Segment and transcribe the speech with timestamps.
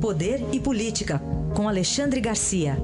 [0.00, 1.18] Poder e Política,
[1.56, 2.74] com Alexandre Garcia.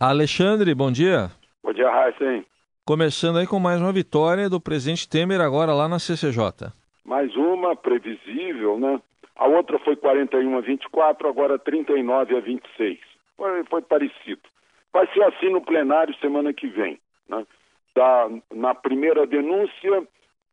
[0.00, 1.30] Alexandre, bom dia.
[1.62, 2.46] Bom dia, Raíssen.
[2.86, 6.72] Começando aí com mais uma vitória do presidente Temer agora lá na CCJ.
[7.04, 8.98] Mais uma, previsível, né?
[9.36, 12.98] A outra foi 41 a 24, agora 39 a 26.
[13.36, 14.40] Foi, foi parecido.
[14.90, 16.98] Vai ser assim no plenário semana que vem.
[17.28, 17.44] Né?
[17.94, 20.06] Da, na primeira denúncia,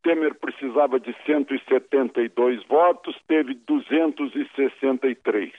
[0.03, 5.51] Temer precisava de 172 votos, teve 263.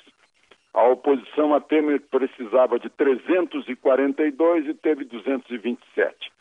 [0.75, 6.33] A oposição a Temer precisava de 342 e teve 227.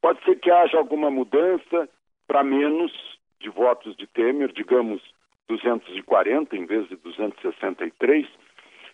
[0.00, 1.88] Pode ser que haja alguma mudança
[2.26, 2.92] para menos
[3.40, 5.00] de votos de Temer, digamos
[5.48, 8.30] 240 em vez de 263, uh,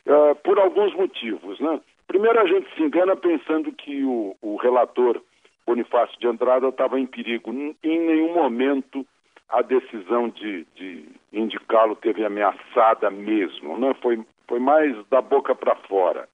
[0.06, 1.58] eh, por alguns motivos.
[1.58, 1.80] Né?
[2.06, 5.22] Primeiro, a gente se engana pensando que o, o relator
[5.66, 7.50] Bonifácio de Andrada estava em perigo.
[7.52, 9.06] Em nenhum momento
[9.48, 13.78] a decisão de, de indicá-lo teve ameaçada mesmo.
[13.78, 13.94] Né?
[14.00, 16.26] Foi, foi mais da boca para fora.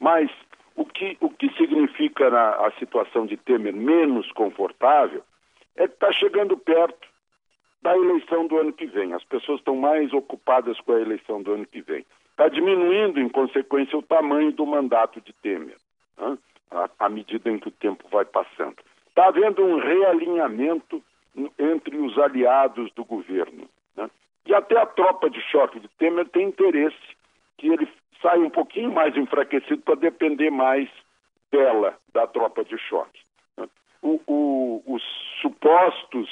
[0.00, 0.30] Mas
[0.74, 5.22] o que, o que significa na, a situação de Temer menos confortável
[5.76, 7.08] é que está chegando perto
[7.82, 9.12] da eleição do ano que vem.
[9.12, 12.04] As pessoas estão mais ocupadas com a eleição do ano que vem.
[12.30, 15.76] Está diminuindo, em consequência, o tamanho do mandato de Temer,
[16.18, 16.36] né?
[16.98, 18.76] À, medida em que o tempo vai passando.
[19.08, 21.02] Está havendo um realinhamento
[21.58, 23.68] entre os aliados do governo.
[23.96, 24.10] Né?
[24.46, 26.96] E até a tropa de choque de Temer tem interesse
[27.58, 27.88] que ele
[28.22, 30.88] saia um pouquinho mais enfraquecido para depender mais
[31.50, 33.20] dela, da tropa de choque.
[33.56, 33.68] Né?
[34.02, 35.02] O, o, os
[35.40, 36.28] supostos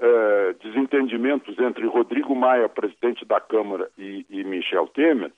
[0.00, 5.32] eh, desentendimentos entre Rodrigo Maia, presidente da Câmara, e, e Michel Temer,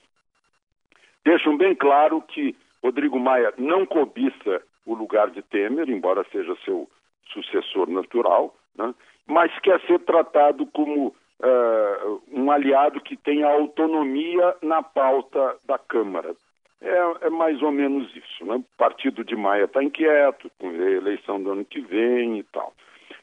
[1.24, 6.88] deixam bem claro que Rodrigo Maia não cobiça o lugar de Temer, embora seja seu
[7.32, 8.94] sucessor natural, né?
[9.26, 16.34] mas quer ser tratado como uh, um aliado que tenha autonomia na pauta da Câmara.
[16.82, 18.44] É, é mais ou menos isso.
[18.44, 18.56] Né?
[18.56, 22.72] O partido de Maia está inquieto com a eleição do ano que vem e tal.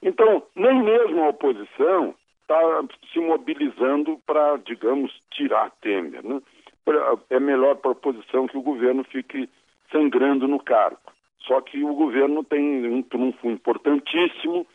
[0.01, 6.24] Então, nem mesmo a oposição está se mobilizando para, digamos, tirar Temer.
[6.24, 6.39] Né?
[7.30, 9.50] É melhor para a oposição que o governo fique
[9.92, 11.00] sangrando no cargo.
[11.42, 14.66] Só que o governo tem um trunfo importantíssimo,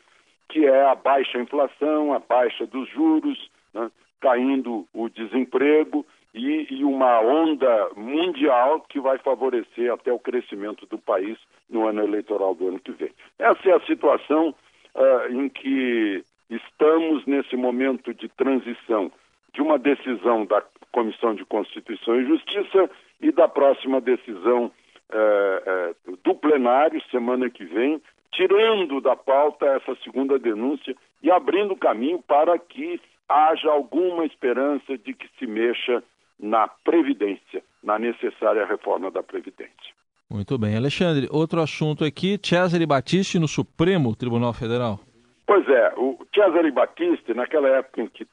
[0.48, 3.90] que é a baixa inflação, a baixa dos juros, né?
[4.20, 10.98] caindo o desemprego e, e, uma onda mundial que vai favorecer até o crescimento do
[10.98, 13.10] país no ano eleitoral do ano que vem.
[13.38, 14.54] Essa é a situação
[14.94, 19.10] uh, em que estamos nesse momento de transição
[19.52, 24.66] de uma decisão da Comissão de Constituição e Justiça e da próxima decisão
[25.10, 31.74] uh, uh, do plenário, semana que vem, tirando da pauta essa segunda denúncia e abrindo
[31.74, 36.02] caminho para que haja alguma esperança de que se mexa
[36.38, 39.92] na Previdência, na necessária reforma da Previdência.
[40.28, 40.76] Muito bem.
[40.76, 44.98] Alexandre, outro assunto aqui, Cesare Battisti no Supremo Tribunal Federal.
[45.46, 48.26] Pois é, o Cesare Battisti, naquela época em que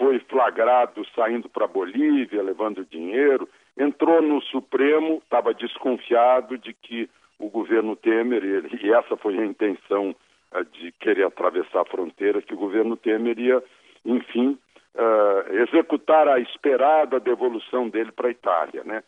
[0.00, 3.46] foi flagrado saindo para Bolívia, levando dinheiro,
[3.76, 8.42] entrou no Supremo, estava desconfiado de que o governo Temer,
[8.82, 10.16] e essa foi a intenção
[10.52, 13.62] uh, de querer atravessar a fronteira, que o governo Temer ia,
[14.02, 14.58] enfim,
[14.94, 18.82] uh, executar a esperada devolução dele para a Itália.
[18.82, 19.02] Né?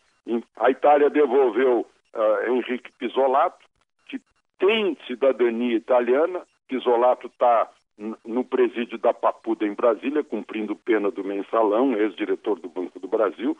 [0.57, 3.65] A Itália devolveu uh, Henrique Pisolato,
[4.07, 4.21] que
[4.59, 6.41] tem cidadania italiana.
[6.67, 7.67] Pisolato está
[7.97, 13.57] no presídio da Papuda, em Brasília, cumprindo pena do mensalão, ex-diretor do Banco do Brasil.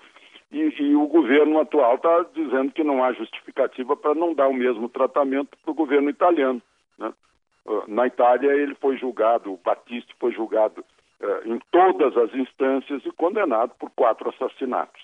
[0.51, 4.53] E, e o governo atual está dizendo que não há justificativa para não dar o
[4.53, 6.61] mesmo tratamento para o governo italiano.
[6.97, 7.13] Né?
[7.66, 10.81] Uh, na Itália, ele foi julgado, o Battisti foi julgado
[11.21, 15.01] uh, em todas as instâncias e condenado por quatro assassinatos.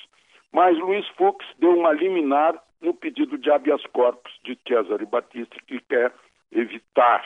[0.51, 5.79] Mas Luiz Fux deu uma liminar no pedido de habeas corpus de Cesare Battisti, que
[5.81, 6.13] quer
[6.51, 7.25] evitar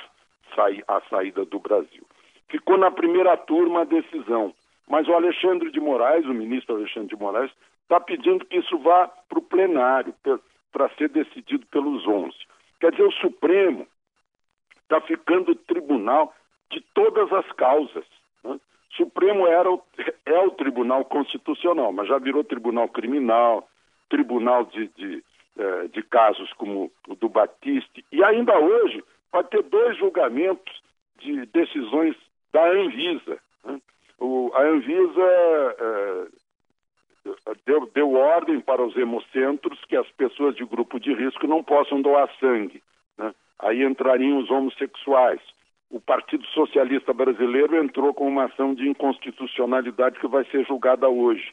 [0.87, 2.05] a saída do Brasil.
[2.49, 4.53] Ficou na primeira turma a decisão,
[4.87, 7.51] mas o Alexandre de Moraes, o ministro Alexandre de Moraes,
[7.83, 10.13] está pedindo que isso vá para o plenário,
[10.71, 12.35] para ser decidido pelos 11.
[12.79, 13.87] Quer dizer, o Supremo
[14.81, 16.33] está ficando tribunal
[16.71, 18.05] de todas as causas.
[18.43, 18.59] Né?
[18.95, 19.81] Supremo era o,
[20.25, 23.67] é o Tribunal Constitucional, mas já virou Tribunal Criminal,
[24.09, 25.23] Tribunal de, de
[25.55, 29.03] eh, de casos como o do Batiste, e ainda hoje
[29.33, 30.71] pode ter dois julgamentos
[31.19, 32.15] de decisões
[32.53, 33.39] da Anvisa.
[33.65, 33.81] Né?
[34.19, 36.27] O, a Anvisa eh,
[37.65, 41.99] deu, deu ordem para os hemocentros que as pessoas de grupo de risco não possam
[41.99, 42.83] doar sangue.
[43.17, 43.33] Né?
[43.57, 45.41] Aí entrariam os homossexuais.
[45.89, 51.51] o Partido Socialista Brasileiro entrou com uma ação de inconstitucionalidade que vai ser julgada hoje.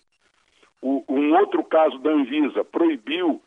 [0.83, 3.41] O, um outro caso da Anvisa proibiu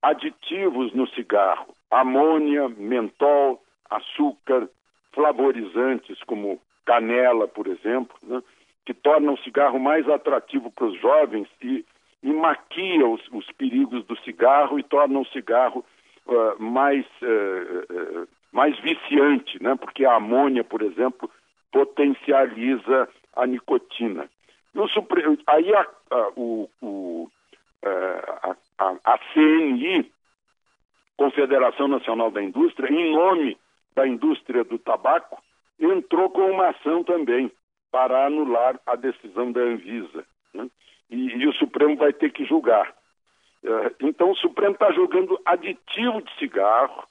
[0.00, 3.60] aditivos no cigarro, amônia, mentol,
[3.90, 4.68] açúcar,
[5.12, 8.42] flavorizantes como canela, por exemplo, né,
[8.84, 11.84] que tornam o cigarro mais atrativo para os jovens e,
[12.22, 15.84] e maquia os, os, perigos do cigarro e tornam o cigarro
[16.26, 21.30] uh, mais, uh, uh, mais viciante, né, porque a amônia, por exemplo,
[21.72, 24.28] potencializa a nicotina.
[24.92, 25.22] Supre...
[25.46, 27.30] Aí a, a, o, o,
[28.78, 30.10] a, a, CNI,
[31.16, 33.56] Confederação Nacional da Indústria, em nome
[33.94, 35.42] da indústria do tabaco,
[35.78, 37.50] entrou com uma ação também
[37.90, 40.24] para anular a decisão da Anvisa.
[40.54, 40.68] Né?
[41.10, 42.94] E, e, o Supremo vai ter que julgar.
[43.62, 47.04] Uh, então, o Supremo está julgando aditivo de cigarro,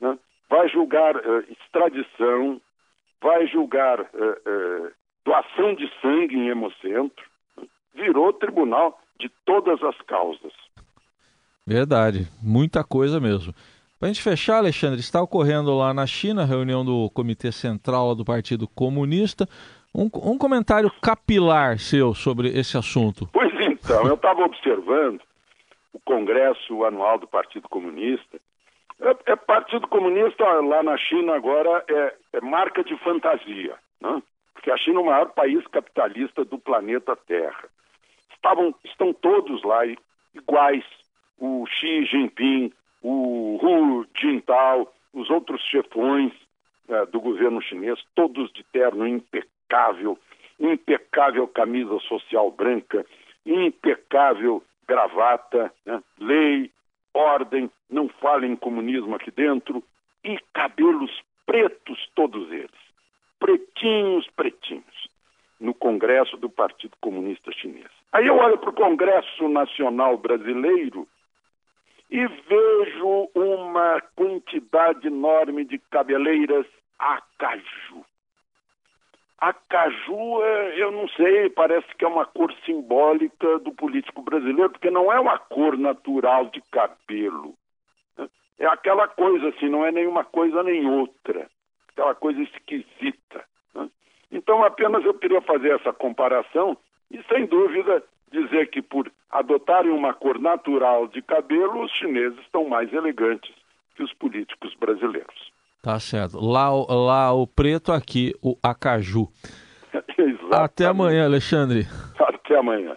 [0.00, 0.18] né?
[0.48, 2.60] vai julgar uh, extradição,
[3.20, 4.92] vai julgar uh,
[5.24, 7.24] doação de sangue em hemocentro.
[7.56, 7.64] Né?
[7.94, 10.52] Virou tribunal de todas as causas.
[11.66, 13.52] Verdade, muita coisa mesmo.
[13.98, 18.14] Para a gente fechar, Alexandre, está ocorrendo lá na China a reunião do Comitê Central
[18.14, 19.48] do Partido Comunista.
[19.94, 23.26] Um, um comentário capilar seu sobre esse assunto.
[23.32, 25.22] Pois então, eu estava observando
[25.94, 28.38] o Congresso Anual do Partido Comunista.
[29.00, 34.22] É, é, Partido Comunista lá na China agora é, é marca de fantasia, né?
[34.52, 37.64] porque a China é o maior país capitalista do planeta Terra.
[38.34, 39.86] Estavam, estão todos lá
[40.34, 40.84] iguais.
[41.38, 42.72] O Xi Jinping,
[43.02, 46.32] o Hu Jintao, os outros chefões
[46.88, 50.18] uh, do governo chinês, todos de terno impecável,
[50.58, 53.04] impecável camisa social branca,
[53.44, 56.02] impecável gravata, né?
[56.18, 56.70] lei,
[57.12, 59.82] ordem, não falem em comunismo aqui dentro,
[60.24, 61.10] e cabelos
[61.44, 62.70] pretos todos eles,
[63.38, 65.08] pretinhos, pretinhos,
[65.58, 67.90] no Congresso do Partido Comunista Chinês.
[68.12, 71.08] Aí eu olho para o Congresso Nacional Brasileiro
[72.10, 76.66] e vejo uma quantidade enorme de cabeleiras
[76.98, 78.04] a caju.
[79.38, 84.70] A caju, é, eu não sei, parece que é uma cor simbólica do político brasileiro,
[84.70, 87.54] porque não é uma cor natural de cabelo.
[88.58, 91.46] É aquela coisa assim, não é nenhuma coisa nem outra.
[91.92, 93.44] Aquela coisa esquisita.
[93.74, 93.90] Né?
[94.32, 96.76] Então, apenas eu queria fazer essa comparação
[97.10, 102.68] e, sem dúvida, dizer que por adotarem uma cor natural de cabelo, os chineses estão
[102.68, 103.54] mais elegantes
[103.94, 105.52] que os políticos brasileiros.
[105.82, 106.38] Tá certo.
[106.38, 109.28] Lá, lá o preto, aqui o acaju.
[110.52, 111.86] Até amanhã, Alexandre.
[112.18, 112.96] Até amanhã.